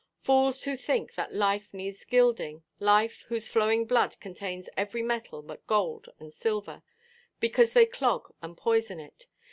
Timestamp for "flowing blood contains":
3.47-4.67